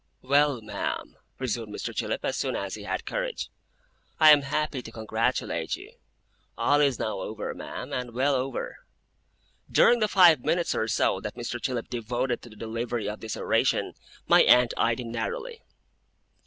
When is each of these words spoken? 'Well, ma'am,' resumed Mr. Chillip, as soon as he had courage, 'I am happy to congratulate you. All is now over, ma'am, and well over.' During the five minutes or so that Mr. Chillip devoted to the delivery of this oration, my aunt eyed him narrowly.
'Well, 0.23 0.61
ma'am,' 0.63 1.15
resumed 1.37 1.71
Mr. 1.71 1.93
Chillip, 1.95 2.25
as 2.25 2.35
soon 2.35 2.55
as 2.55 2.73
he 2.73 2.85
had 2.85 3.05
courage, 3.05 3.51
'I 4.19 4.31
am 4.31 4.41
happy 4.41 4.81
to 4.81 4.91
congratulate 4.91 5.75
you. 5.75 5.93
All 6.57 6.81
is 6.81 6.97
now 6.97 7.19
over, 7.19 7.53
ma'am, 7.53 7.93
and 7.93 8.15
well 8.15 8.33
over.' 8.33 8.77
During 9.69 9.99
the 9.99 10.07
five 10.07 10.39
minutes 10.39 10.73
or 10.73 10.87
so 10.87 11.19
that 11.21 11.35
Mr. 11.35 11.61
Chillip 11.61 11.87
devoted 11.87 12.41
to 12.41 12.49
the 12.49 12.55
delivery 12.55 13.07
of 13.07 13.19
this 13.19 13.37
oration, 13.37 13.93
my 14.27 14.41
aunt 14.41 14.73
eyed 14.75 14.99
him 14.99 15.11
narrowly. 15.11 15.61